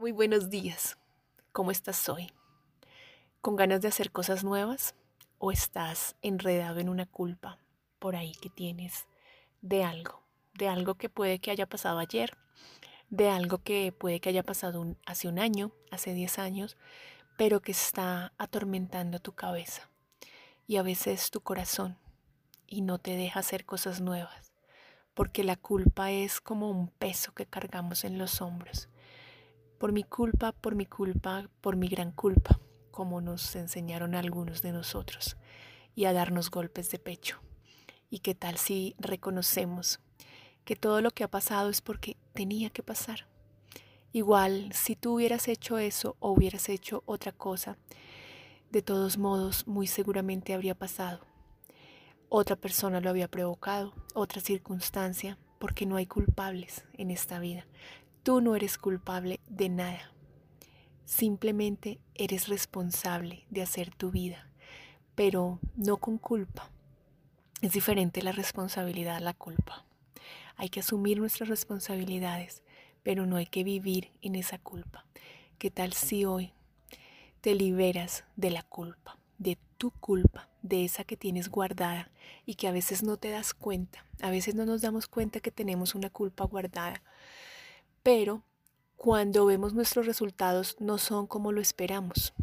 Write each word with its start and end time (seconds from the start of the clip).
Muy 0.00 0.12
buenos 0.12 0.48
días. 0.48 0.96
¿Cómo 1.52 1.70
estás 1.70 2.08
hoy? 2.08 2.32
¿Con 3.42 3.54
ganas 3.54 3.82
de 3.82 3.88
hacer 3.88 4.10
cosas 4.10 4.44
nuevas? 4.44 4.94
¿O 5.36 5.52
estás 5.52 6.16
enredado 6.22 6.80
en 6.80 6.88
una 6.88 7.04
culpa 7.04 7.58
por 7.98 8.16
ahí 8.16 8.32
que 8.40 8.48
tienes 8.48 9.06
de 9.60 9.84
algo? 9.84 10.22
De 10.54 10.68
algo 10.68 10.94
que 10.94 11.10
puede 11.10 11.38
que 11.38 11.50
haya 11.50 11.66
pasado 11.66 11.98
ayer, 11.98 12.38
de 13.10 13.28
algo 13.28 13.58
que 13.58 13.92
puede 13.92 14.20
que 14.20 14.30
haya 14.30 14.42
pasado 14.42 14.96
hace 15.04 15.28
un 15.28 15.38
año, 15.38 15.70
hace 15.90 16.14
10 16.14 16.38
años, 16.38 16.78
pero 17.36 17.60
que 17.60 17.72
está 17.72 18.32
atormentando 18.38 19.18
tu 19.18 19.32
cabeza 19.32 19.90
y 20.66 20.78
a 20.78 20.82
veces 20.82 21.30
tu 21.30 21.42
corazón 21.42 21.98
y 22.66 22.80
no 22.80 22.96
te 22.96 23.16
deja 23.16 23.40
hacer 23.40 23.66
cosas 23.66 24.00
nuevas, 24.00 24.54
porque 25.12 25.44
la 25.44 25.56
culpa 25.56 26.10
es 26.10 26.40
como 26.40 26.70
un 26.70 26.88
peso 26.88 27.34
que 27.34 27.44
cargamos 27.44 28.04
en 28.04 28.16
los 28.16 28.40
hombros 28.40 28.88
por 29.80 29.92
mi 29.92 30.04
culpa, 30.04 30.52
por 30.52 30.74
mi 30.74 30.84
culpa, 30.84 31.48
por 31.62 31.74
mi 31.76 31.88
gran 31.88 32.12
culpa, 32.12 32.60
como 32.90 33.22
nos 33.22 33.56
enseñaron 33.56 34.14
algunos 34.14 34.60
de 34.60 34.72
nosotros, 34.72 35.38
y 35.94 36.04
a 36.04 36.12
darnos 36.12 36.50
golpes 36.50 36.90
de 36.90 36.98
pecho. 36.98 37.40
¿Y 38.10 38.18
qué 38.18 38.34
tal 38.34 38.58
si 38.58 38.94
reconocemos 38.98 39.98
que 40.66 40.76
todo 40.76 41.00
lo 41.00 41.12
que 41.12 41.24
ha 41.24 41.28
pasado 41.28 41.70
es 41.70 41.80
porque 41.80 42.18
tenía 42.34 42.68
que 42.68 42.82
pasar? 42.82 43.26
Igual, 44.12 44.70
si 44.74 44.96
tú 44.96 45.14
hubieras 45.14 45.48
hecho 45.48 45.78
eso 45.78 46.14
o 46.20 46.32
hubieras 46.32 46.68
hecho 46.68 47.02
otra 47.06 47.32
cosa, 47.32 47.78
de 48.70 48.82
todos 48.82 49.16
modos, 49.16 49.66
muy 49.66 49.86
seguramente 49.86 50.52
habría 50.52 50.74
pasado. 50.74 51.20
Otra 52.28 52.54
persona 52.54 53.00
lo 53.00 53.08
había 53.08 53.28
provocado, 53.28 53.94
otra 54.12 54.42
circunstancia, 54.42 55.38
porque 55.58 55.86
no 55.86 55.96
hay 55.96 56.04
culpables 56.04 56.84
en 56.92 57.10
esta 57.10 57.38
vida. 57.38 57.64
Tú 58.22 58.42
no 58.42 58.54
eres 58.54 58.76
culpable 58.76 59.40
de 59.48 59.70
nada. 59.70 60.12
Simplemente 61.06 62.00
eres 62.14 62.48
responsable 62.48 63.46
de 63.48 63.62
hacer 63.62 63.94
tu 63.94 64.10
vida, 64.10 64.46
pero 65.14 65.58
no 65.74 65.96
con 65.96 66.18
culpa. 66.18 66.70
Es 67.62 67.72
diferente 67.72 68.20
la 68.20 68.32
responsabilidad 68.32 69.16
a 69.16 69.20
la 69.20 69.32
culpa. 69.32 69.86
Hay 70.56 70.68
que 70.68 70.80
asumir 70.80 71.18
nuestras 71.18 71.48
responsabilidades, 71.48 72.62
pero 73.02 73.24
no 73.24 73.36
hay 73.36 73.46
que 73.46 73.64
vivir 73.64 74.10
en 74.20 74.34
esa 74.34 74.58
culpa. 74.58 75.06
¿Qué 75.58 75.70
tal 75.70 75.94
si 75.94 76.26
hoy 76.26 76.52
te 77.40 77.54
liberas 77.54 78.24
de 78.36 78.50
la 78.50 78.62
culpa, 78.62 79.16
de 79.38 79.56
tu 79.78 79.92
culpa, 79.92 80.50
de 80.60 80.84
esa 80.84 81.04
que 81.04 81.16
tienes 81.16 81.48
guardada 81.48 82.10
y 82.44 82.56
que 82.56 82.68
a 82.68 82.72
veces 82.72 83.02
no 83.02 83.16
te 83.16 83.30
das 83.30 83.54
cuenta? 83.54 84.04
A 84.20 84.28
veces 84.28 84.54
no 84.54 84.66
nos 84.66 84.82
damos 84.82 85.06
cuenta 85.06 85.40
que 85.40 85.50
tenemos 85.50 85.94
una 85.94 86.10
culpa 86.10 86.44
guardada 86.44 87.02
pero 88.12 88.42
cuando 88.96 89.46
vemos 89.46 89.72
nuestros 89.72 90.04
resultados 90.04 90.74
no 90.80 90.98
son 90.98 91.28
como 91.28 91.52
lo 91.52 91.60
esperamos. 91.60 92.34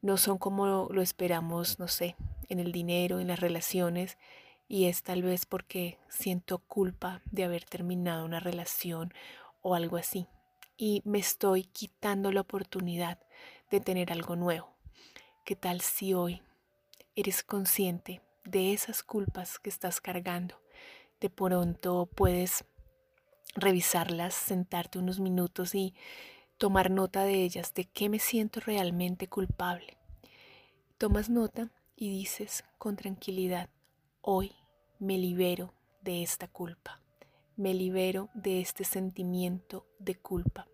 No 0.00 0.16
son 0.16 0.36
como 0.36 0.88
lo 0.90 1.00
esperamos, 1.00 1.78
no 1.78 1.86
sé, 1.86 2.16
en 2.48 2.58
el 2.58 2.72
dinero, 2.72 3.20
en 3.20 3.28
las 3.28 3.38
relaciones, 3.38 4.18
y 4.66 4.86
es 4.86 5.04
tal 5.04 5.22
vez 5.22 5.46
porque 5.46 6.00
siento 6.08 6.58
culpa 6.58 7.22
de 7.30 7.44
haber 7.44 7.64
terminado 7.66 8.24
una 8.24 8.40
relación 8.40 9.14
o 9.60 9.76
algo 9.76 9.96
así. 9.96 10.26
Y 10.76 11.02
me 11.04 11.20
estoy 11.20 11.62
quitando 11.62 12.32
la 12.32 12.40
oportunidad 12.40 13.20
de 13.70 13.78
tener 13.78 14.10
algo 14.10 14.34
nuevo. 14.34 14.74
¿Qué 15.44 15.54
tal 15.54 15.82
si 15.82 16.14
hoy 16.14 16.42
eres 17.14 17.44
consciente 17.44 18.22
de 18.42 18.72
esas 18.72 19.04
culpas 19.04 19.60
que 19.60 19.70
estás 19.70 20.00
cargando? 20.00 20.56
De 21.20 21.30
pronto 21.30 22.06
puedes 22.12 22.64
revisarlas, 23.54 24.34
sentarte 24.34 24.98
unos 24.98 25.20
minutos 25.20 25.74
y 25.74 25.94
tomar 26.58 26.90
nota 26.90 27.24
de 27.24 27.42
ellas, 27.42 27.74
de 27.74 27.84
qué 27.84 28.08
me 28.08 28.18
siento 28.18 28.60
realmente 28.60 29.26
culpable. 29.28 29.98
Tomas 30.98 31.28
nota 31.28 31.70
y 31.96 32.10
dices 32.10 32.64
con 32.78 32.96
tranquilidad, 32.96 33.68
hoy 34.20 34.52
me 34.98 35.18
libero 35.18 35.74
de 36.02 36.22
esta 36.22 36.48
culpa, 36.48 37.00
me 37.56 37.74
libero 37.74 38.30
de 38.34 38.60
este 38.60 38.84
sentimiento 38.84 39.86
de 39.98 40.14
culpa, 40.14 40.68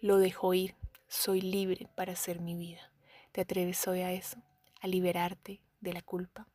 lo 0.00 0.18
dejo 0.18 0.54
ir, 0.54 0.76
soy 1.08 1.40
libre 1.40 1.88
para 1.96 2.12
hacer 2.12 2.40
mi 2.40 2.54
vida. 2.54 2.92
¿Te 3.32 3.40
atreves 3.40 3.86
hoy 3.88 4.00
a 4.00 4.12
eso? 4.12 4.38
¿A 4.80 4.86
liberarte 4.86 5.60
de 5.80 5.92
la 5.92 6.02
culpa? 6.02 6.46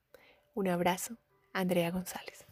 Un 0.53 0.67
abrazo, 0.67 1.17
Andrea 1.53 1.91
González. 1.91 2.45